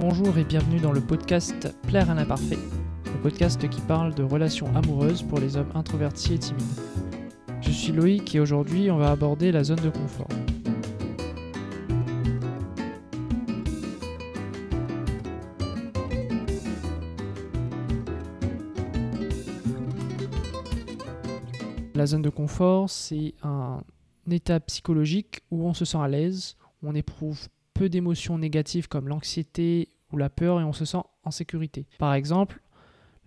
[0.00, 2.58] Bonjour et bienvenue dans le podcast Plaire à l'imparfait,
[3.04, 6.62] le podcast qui parle de relations amoureuses pour les hommes introvertis et timides.
[7.60, 10.28] Je suis Loïc et aujourd'hui on va aborder la zone de confort.
[21.96, 23.82] La zone de confort, c'est un
[24.30, 29.88] état psychologique où on se sent à l'aise, on éprouve peu d'émotions négatives comme l'anxiété
[30.12, 31.86] ou la peur et on se sent en sécurité.
[31.98, 32.60] Par exemple,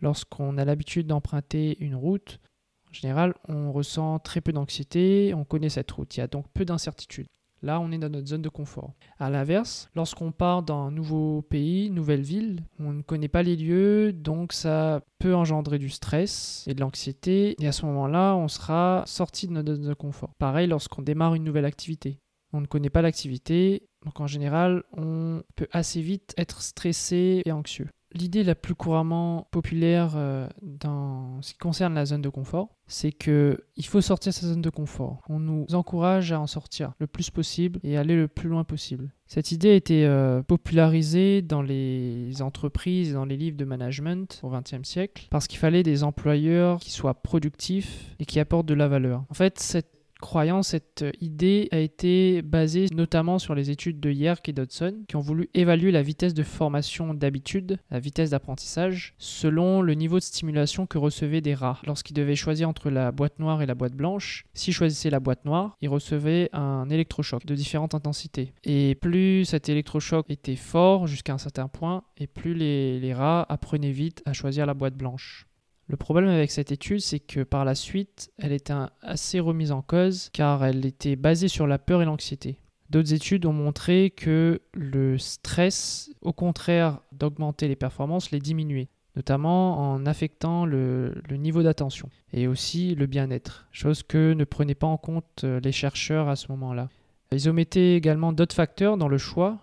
[0.02, 2.42] lorsqu'on a l'habitude d'emprunter une route,
[2.90, 6.48] en général, on ressent très peu d'anxiété, on connaît cette route, il y a donc
[6.54, 7.28] peu d'incertitude.
[7.62, 8.92] Là, on est dans notre zone de confort.
[9.20, 13.56] À l'inverse, lorsqu'on part dans un nouveau pays, nouvelle ville, on ne connaît pas les
[13.56, 17.56] lieux, donc ça peut engendrer du stress et de l'anxiété.
[17.64, 20.34] Et à ce moment-là, on sera sorti de notre zone de confort.
[20.40, 22.18] Pareil lorsqu'on démarre une nouvelle activité.
[22.52, 27.52] On ne connaît pas l'activité, donc en général, on peut assez vite être stressé et
[27.52, 27.88] anxieux.
[28.14, 33.14] L'idée la plus couramment populaire euh, dans ce qui concerne la zone de confort, c'est
[33.14, 35.22] que il faut sortir de sa zone de confort.
[35.30, 39.14] On nous encourage à en sortir le plus possible et aller le plus loin possible.
[39.28, 44.42] Cette idée a été euh, popularisée dans les entreprises et dans les livres de management
[44.44, 48.74] au XXe siècle parce qu'il fallait des employeurs qui soient productifs et qui apportent de
[48.74, 49.24] la valeur.
[49.30, 54.48] En fait, cette croyance, cette idée a été basée notamment sur les études de Yerk
[54.48, 59.82] et Dodson, qui ont voulu évaluer la vitesse de formation d'habitude, la vitesse d'apprentissage, selon
[59.82, 61.80] le niveau de stimulation que recevaient des rats.
[61.86, 65.44] Lorsqu'ils devaient choisir entre la boîte noire et la boîte blanche, s'ils choisissaient la boîte
[65.46, 68.54] noire, ils recevaient un électrochoc de différentes intensités.
[68.64, 73.92] Et plus cet électrochoc était fort jusqu'à un certain point, et plus les rats apprenaient
[73.92, 75.48] vite à choisir la boîte blanche.
[75.88, 79.82] Le problème avec cette étude, c'est que par la suite, elle était assez remise en
[79.82, 82.58] cause car elle était basée sur la peur et l'anxiété.
[82.90, 89.94] D'autres études ont montré que le stress, au contraire d'augmenter les performances, les diminuait, notamment
[89.94, 94.98] en affectant le, niveau d'attention et aussi le bien-être, chose que ne prenaient pas en
[94.98, 96.90] compte euh, les chercheurs à ce moment-là.
[97.32, 99.60] Ils omettaient également d'autres facteurs dans le choix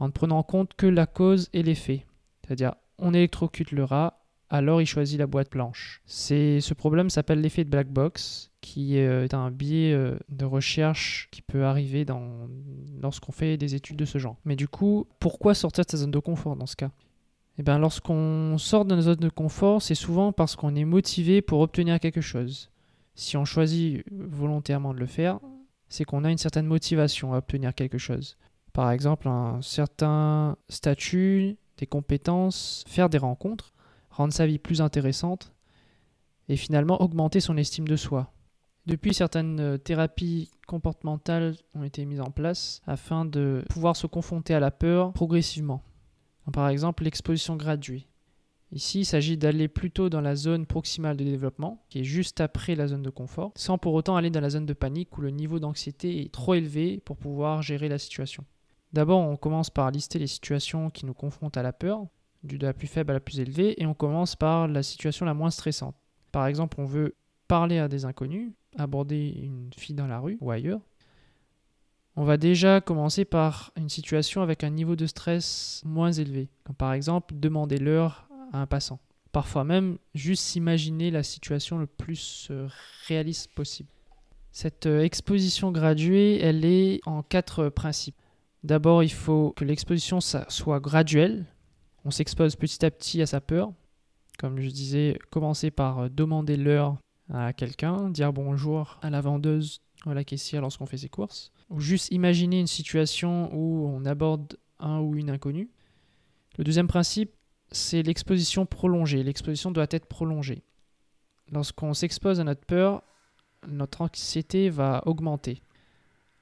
[0.00, 2.04] en ne prenant en compte que la cause et l'effet.
[2.44, 4.21] C'est-à-dire, on électrocute le rat,
[4.52, 6.02] alors il choisit la boîte blanche.
[6.04, 11.28] Ce problème s'appelle l'effet de black box, qui euh, est un biais euh, de recherche
[11.32, 12.04] qui peut arriver
[13.00, 14.36] lorsqu'on fait des études de ce genre.
[14.44, 16.90] Mais du coup, pourquoi sortir de sa zone de confort dans ce cas?
[17.58, 21.40] Eh bien, lorsqu'on sort de notre zone de confort, c'est souvent parce qu'on est motivé
[21.40, 22.70] pour obtenir quelque chose.
[23.14, 25.40] Si on choisit volontairement de le faire,
[25.88, 28.36] c'est qu'on a une certaine motivation à obtenir quelque chose.
[28.74, 33.72] Par exemple, un certain statut, des compétences, faire des rencontres
[34.12, 35.52] rendre sa vie plus intéressante
[36.48, 38.32] et finalement augmenter son estime de soi.
[38.86, 44.54] Depuis, certaines euh, thérapies comportementales ont été mises en place afin de pouvoir se confronter
[44.54, 45.82] à la peur progressivement.
[46.52, 48.08] Par exemple, l'exposition graduée.
[48.72, 52.74] Ici, il s'agit d'aller plutôt dans la zone proximale de développement, qui est juste après
[52.74, 55.30] la zone de confort, sans pour autant aller dans la zone de panique où le
[55.30, 58.44] niveau d'anxiété est trop élevé pour pouvoir gérer la situation.
[58.92, 62.06] D'abord, on commence par lister les situations qui nous confrontent à la peur,
[62.44, 65.34] de la plus faible à la plus élevée, et on commence par la situation la
[65.34, 65.94] moins stressante.
[66.32, 67.14] Par exemple, on veut
[67.48, 70.80] parler à des inconnus, aborder une fille dans la rue ou ailleurs.
[72.16, 76.76] On va déjà commencer par une situation avec un niveau de stress moins élevé, comme
[76.76, 79.00] par exemple demander l'heure à un passant.
[79.32, 82.68] Parfois même juste s'imaginer la situation le plus euh,
[83.08, 83.88] réaliste possible.
[84.50, 88.16] Cette euh, exposition graduée, elle est en quatre principes.
[88.62, 91.46] D'abord, il faut que l'exposition soit graduelle,
[92.04, 93.72] on s'expose petit à petit à sa peur.
[94.38, 96.96] Comme je disais, commencer par euh, demander l'heure
[97.32, 101.52] à quelqu'un, dire bonjour à la vendeuse ou à la caissière lorsqu'on fait ses courses,
[101.70, 105.70] ou juste imaginer une situation où on aborde un ou une inconnue.
[106.58, 107.32] Le deuxième principe,
[107.70, 109.22] c'est l'exposition prolongée.
[109.22, 110.62] L'exposition doit être prolongée.
[111.50, 113.02] Lorsqu'on s'expose à notre peur,
[113.66, 115.62] notre anxiété va augmenter.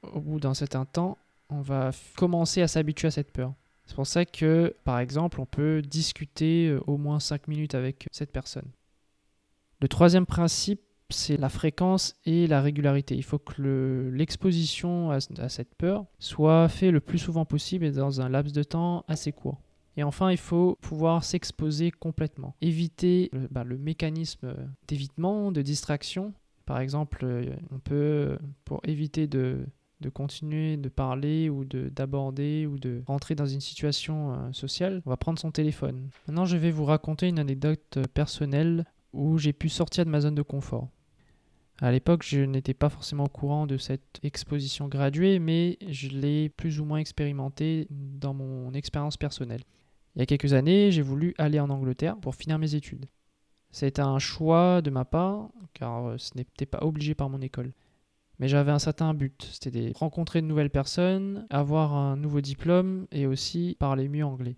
[0.03, 1.19] Au bout d'un certain temps,
[1.51, 3.55] on va commencer à s'habituer à cette peur.
[3.91, 8.07] C'est pour ça que, par exemple, on peut discuter euh, au moins 5 minutes avec
[8.13, 8.71] cette personne.
[9.81, 13.17] Le troisième principe, c'est la fréquence et la régularité.
[13.17, 18.21] Il faut que l'exposition à, cette peur soit fait le plus souvent possible et dans
[18.21, 19.61] un laps de temps assez court.
[19.97, 22.55] Et enfin, il faut pouvoir s'exposer complètement.
[22.61, 24.55] Éviter le, bah, le mécanisme
[24.87, 26.33] d'évitement, de distraction.
[26.65, 29.67] Par exemple, euh, on peut, pour éviter de
[30.01, 35.11] de continuer de parler ou d'aborder ou de rentrer dans une situation euh, sociale, on
[35.11, 36.09] va prendre son téléphone.
[36.27, 40.21] Maintenant, je vais vous raconter une anecdote euh, personnelle où j'ai pu sortir de ma
[40.21, 40.89] zone de confort.
[41.83, 46.51] À l'époque, je n'étais pas forcément au courant de cette exposition graduée, mais je l'ai
[46.51, 49.63] plus ou moins expérimenté dans mon expérience personnelle.
[50.15, 53.07] Il y a quelques années, j'ai voulu aller en Angleterre pour finir mes études.
[53.71, 57.73] C'était un choix de ma part, car euh, ce n'était pas obligé par mon école.
[58.41, 63.07] Mais j'avais un certain but, c'était de rencontrer de nouvelles personnes, avoir un nouveau diplôme
[63.13, 64.57] et aussi parler mieux anglais.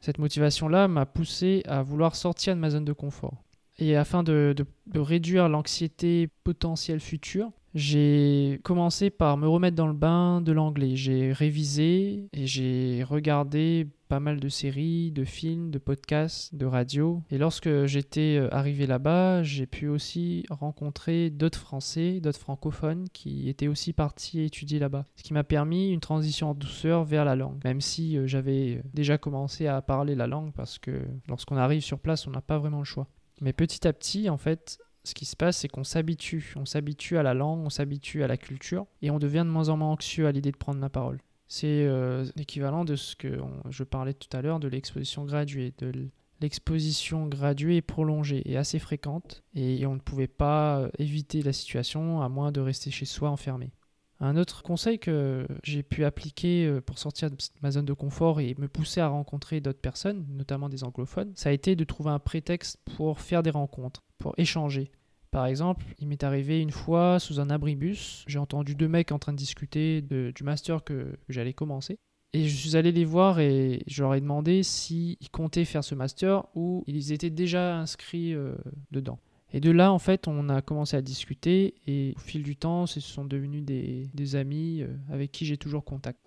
[0.00, 3.42] Cette motivation-là m'a poussé à vouloir sortir de ma zone de confort.
[3.78, 4.54] Et afin de,
[4.94, 10.94] réduire l'anxiété potentielle future, j'ai commencé par me remettre dans le bain de l'anglais.
[10.94, 17.20] J'ai révisé et j'ai regardé pas mal de séries, de films, de podcasts, de radio.
[17.32, 23.48] Et lorsque j'étais euh, arrivé là-bas, j'ai pu aussi rencontrer d'autres Français, d'autres francophones qui
[23.48, 25.04] étaient aussi partis étudier là-bas.
[25.16, 28.82] Ce qui m'a permis une transition en douceur vers la langue, même si euh, j'avais
[28.92, 32.58] déjà commencé à parler la langue parce que lorsqu'on arrive sur place, on n'a pas
[32.58, 33.08] vraiment le choix.
[33.40, 36.54] Mais petit à petit, en fait, ce qui se passe, c'est qu'on s'habitue.
[36.56, 39.68] On s'habitue à la langue, on s'habitue à la culture, et on devient de moins
[39.68, 41.20] en moins anxieux à l'idée de prendre la parole.
[41.46, 43.38] C'est euh, l'équivalent de ce que
[43.68, 45.74] je parlais tout à l'heure de l'exposition graduée.
[45.78, 45.92] De
[46.40, 51.52] l'exposition graduée et prolongée et assez fréquente, et on ne pouvait pas euh, éviter la
[51.52, 53.72] situation à moins de rester chez soi enfermé.
[54.20, 58.40] Un autre conseil que j'ai pu appliquer euh, pour sortir de ma zone de confort
[58.40, 62.10] et me pousser à rencontrer d'autres personnes, notamment des anglophones, ça a été de trouver
[62.10, 64.90] un prétexte pour faire des rencontres, pour échanger.
[65.34, 69.18] Par exemple, il m'est arrivé une fois sous un abribus, j'ai entendu deux mecs en
[69.18, 71.98] train de discuter du master que, j'allais commencer.
[72.34, 75.96] Et je suis allé les voir et je leur ai demandé s'ils comptaient faire ce
[75.96, 78.54] master ou ils étaient déjà inscrits euh,
[78.92, 79.18] dedans.
[79.54, 82.86] Et de là, en fait, on a commencé à discuter et au fil du temps,
[82.86, 86.18] ce sont devenus des, amis euh, avec qui j'ai toujours contact.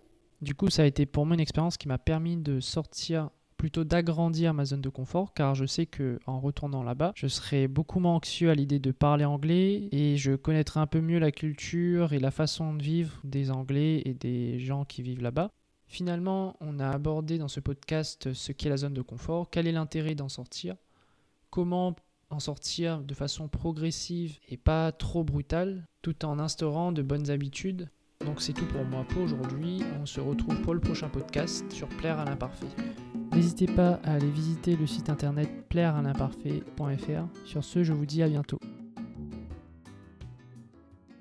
[0.42, 3.84] Du coup, ça a été pour moi une expérience qui m'a permis de sortir, plutôt
[3.84, 8.00] d'agrandir ma zone de confort, car je sais que en retournant là-bas, je serai beaucoup
[8.00, 12.14] moins anxieux à l'idée de parler anglais et je connaîtrai un peu mieux la culture
[12.14, 15.52] et la façon de vivre des Anglais et des gens qui vivent là-bas.
[15.86, 19.74] Finalement, on a abordé dans ce podcast ce qu'est la zone de confort, quel est
[19.74, 20.76] l'intérêt d'en sortir,
[21.50, 21.94] comment
[22.30, 27.90] en sortir de façon progressive et pas trop brutale, tout en instaurant de bonnes habitudes.
[28.26, 29.84] Donc c'est tout pour moi pour aujourd'hui.
[30.02, 32.68] On se retrouve pour le prochain podcast sur Plaire à l'imparfait.
[33.34, 37.46] N'hésitez pas à aller visiter le site internet plairealimparfait.fr.
[37.46, 38.60] Sur ce, je vous dis à bientôt.